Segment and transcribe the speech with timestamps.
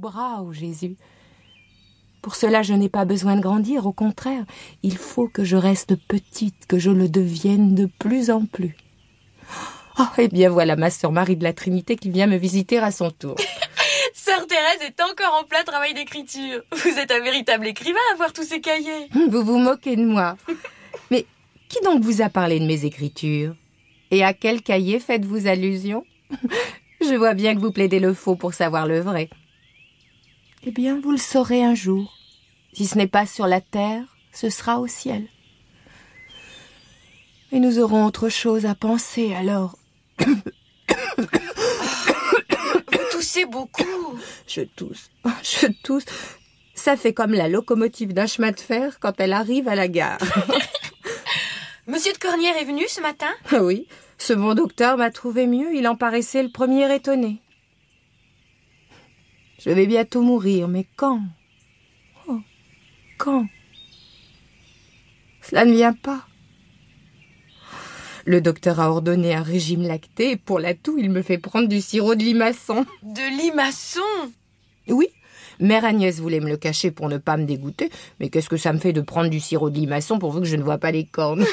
[0.00, 0.96] bras, ô Jésus.
[2.22, 4.44] Pour cela, je n'ai pas besoin de grandir, au contraire,
[4.82, 8.76] il faut que je reste petite, que je le devienne de plus en plus.
[9.98, 12.90] Oh, eh bien voilà ma sœur Marie de la Trinité qui vient me visiter à
[12.90, 13.36] son tour.
[14.14, 16.62] Sœur Thérèse est encore en plein travail d'écriture.
[16.72, 19.08] Vous êtes un véritable écrivain à voir tous ces cahiers.
[19.28, 20.36] Vous vous moquez de moi.
[21.10, 21.26] Mais
[21.68, 23.54] qui donc vous a parlé de mes écritures?
[24.10, 26.04] Et à quel cahier faites-vous allusion?
[27.00, 29.28] Je vois bien que vous plaidez le faux pour savoir le vrai.
[30.62, 32.18] Eh bien, vous le saurez un jour.
[32.74, 35.26] Si ce n'est pas sur la terre, ce sera au ciel.
[37.50, 39.78] Et nous aurons autre chose à penser alors.
[42.92, 44.18] Vous toussez beaucoup.
[44.46, 45.10] Je tousse,
[45.42, 46.04] je tousse.
[46.74, 50.20] Ça fait comme la locomotive d'un chemin de fer quand elle arrive à la gare.
[51.86, 53.30] Monsieur de Cornière est venu ce matin?
[53.52, 57.40] Oui, ce bon docteur m'a trouvé mieux, il en paraissait le premier étonné.
[59.62, 61.20] Je vais bientôt mourir, mais quand?
[62.26, 62.40] Oh,
[63.18, 63.46] quand?
[65.42, 66.26] Cela ne vient pas.
[68.24, 71.68] Le docteur a ordonné un régime lacté et pour la toux, il me fait prendre
[71.68, 72.86] du sirop de limaçon.
[73.02, 74.00] De limaçon?
[74.88, 75.08] Oui,
[75.58, 78.72] Mère Agnès voulait me le cacher pour ne pas me dégoûter, mais qu'est-ce que ça
[78.72, 81.04] me fait de prendre du sirop de limaçon pourvu que je ne vois pas les
[81.04, 81.44] cornes?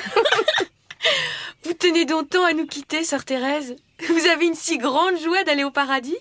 [1.64, 3.76] Vous tenez donc tant à nous quitter, sœur Thérèse?
[4.08, 6.16] Vous avez une si grande joie d'aller au paradis?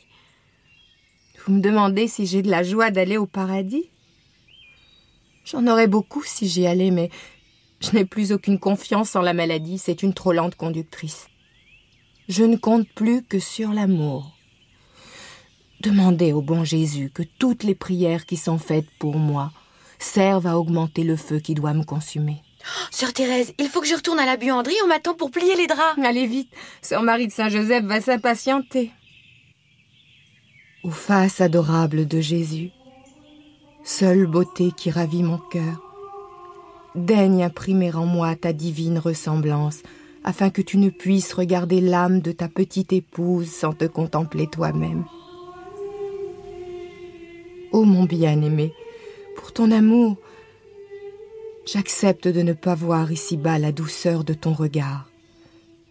[1.47, 3.89] Vous me demandez si j'ai de la joie d'aller au paradis?
[5.45, 7.09] J'en aurais beaucoup si j'y allais, mais
[7.81, 11.29] je n'ai plus aucune confiance en la maladie, c'est une trop lente conductrice.
[12.29, 14.37] Je ne compte plus que sur l'amour.
[15.83, 19.53] Demandez au bon Jésus que toutes les prières qui sont faites pour moi
[20.01, 22.43] servent à augmenter le feu qui doit me consumer.
[22.91, 25.69] Sœur Thérèse, il faut que je retourne à la buanderie, on m'attend pour plier les
[25.69, 26.01] draps.
[26.03, 26.51] Allez vite,
[26.83, 28.91] Sœur Marie de Saint-Joseph va s'impatienter.
[30.85, 32.71] Ô face adorable de Jésus,
[33.83, 35.83] seule beauté qui ravit mon cœur,
[36.95, 39.83] daigne imprimer en moi ta divine ressemblance,
[40.23, 45.05] afin que tu ne puisses regarder l'âme de ta petite épouse sans te contempler toi-même.
[47.73, 48.73] Ô mon bien-aimé,
[49.37, 50.17] pour ton amour,
[51.65, 55.09] j'accepte de ne pas voir ici-bas la douceur de ton regard,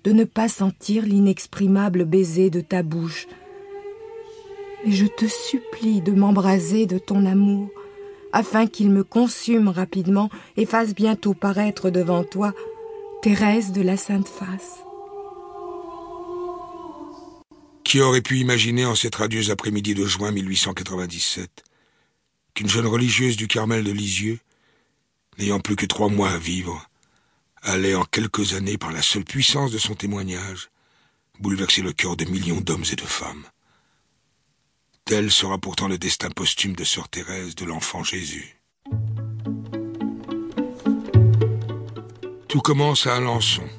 [0.03, 3.27] de ne pas sentir l'inexprimable baiser de ta bouche,
[4.85, 7.69] mais je te supplie de m'embraser de ton amour,
[8.31, 12.53] afin qu'il me consume rapidement et fasse bientôt paraître devant toi
[13.21, 14.79] Thérèse de la Sainte Face.
[17.83, 21.63] Qui aurait pu imaginer en cette radieuse après-midi de juin 1897
[22.53, 24.39] qu'une jeune religieuse du Carmel de Lisieux,
[25.37, 26.87] n'ayant plus que trois mois à vivre,
[27.61, 30.69] allait en quelques années, par la seule puissance de son témoignage,
[31.39, 33.43] bouleverser le cœur de millions d'hommes et de femmes.
[35.07, 38.57] Tel sera pourtant le destin posthume de Sœur Thérèse de l'enfant Jésus.
[42.47, 43.69] Tout commence à Alençon,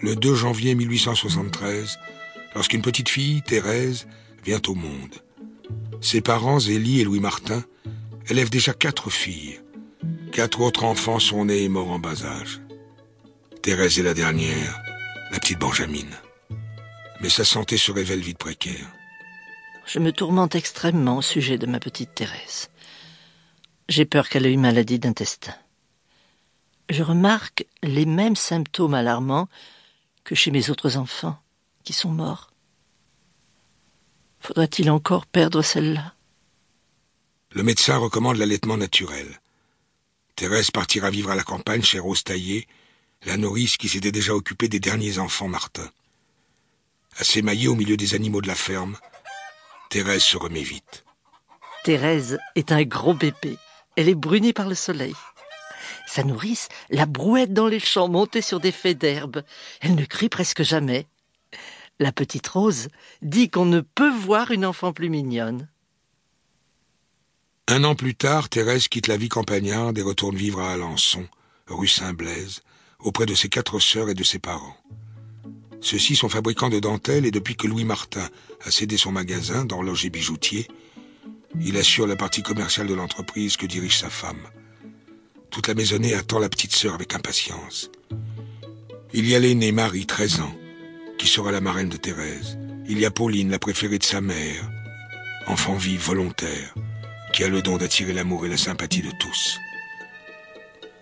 [0.00, 1.98] le 2 janvier 1873,
[2.54, 4.06] lorsqu'une petite fille, Thérèse,
[4.44, 5.16] vient au monde.
[6.00, 7.64] Ses parents, Zélie et Louis Martin,
[8.28, 9.60] élèvent déjà quatre filles.
[10.30, 12.60] Quatre autres enfants sont nés et morts en bas âge.
[13.62, 14.80] Thérèse est la dernière,
[15.32, 16.14] la petite Benjamine.
[17.20, 18.94] Mais sa santé se révèle vite précaire.
[19.88, 22.68] Je me tourmente extrêmement au sujet de ma petite Thérèse.
[23.88, 25.54] J'ai peur qu'elle ait une maladie d'intestin.
[26.90, 29.48] Je remarque les mêmes symptômes alarmants
[30.24, 31.40] que chez mes autres enfants
[31.84, 32.50] qui sont morts.
[34.40, 36.12] Faudra-t-il encore perdre celle-là?
[37.52, 39.40] Le médecin recommande l'allaitement naturel.
[40.36, 42.68] Thérèse partira vivre à la campagne chez Rose Taillé,
[43.24, 45.90] la nourrice qui s'était déjà occupée des derniers enfants Martin.
[47.16, 48.98] À s'émailler au milieu des animaux de la ferme,
[49.90, 51.04] Thérèse se remet vite.
[51.84, 53.56] Thérèse est un gros bébé.
[53.96, 55.14] Elle est brunie par le soleil.
[56.06, 59.42] Sa nourrice la brouette dans les champs montée sur des faits d'herbe.
[59.80, 61.06] Elle ne crie presque jamais.
[61.98, 62.88] La petite Rose
[63.22, 65.68] dit qu'on ne peut voir une enfant plus mignonne.
[67.66, 71.26] Un an plus tard, Thérèse quitte la vie campagnarde et retourne vivre à Alençon,
[71.66, 72.62] rue Saint-Blaise,
[72.98, 74.76] auprès de ses quatre sœurs et de ses parents.
[75.80, 78.28] Ceux-ci sont fabricants de dentelles et depuis que Louis Martin
[78.64, 80.66] a cédé son magasin d'horloge et bijoutier,
[81.60, 84.48] il assure la partie commerciale de l'entreprise que dirige sa femme.
[85.50, 87.90] Toute la maisonnée attend la petite sœur avec impatience.
[89.14, 90.54] Il y a l'aînée Marie, 13 ans,
[91.18, 92.58] qui sera la marraine de Thérèse.
[92.88, 94.70] Il y a Pauline, la préférée de sa mère,
[95.46, 96.74] enfant vive, volontaire,
[97.32, 99.58] qui a le don d'attirer l'amour et la sympathie de tous.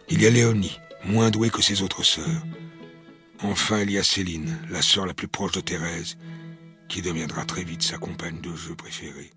[0.09, 2.43] Il y a Léonie, moins douée que ses autres sœurs.
[3.43, 6.17] Enfin, il y a Céline, la sœur la plus proche de Thérèse,
[6.89, 9.31] qui deviendra très vite sa compagne de jeu préférée